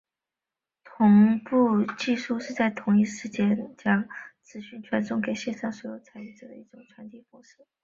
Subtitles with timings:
[0.83, 4.09] 同步技术是在同一时间将
[4.41, 7.67] 资讯传送给线上所有参与者的一种传递模式。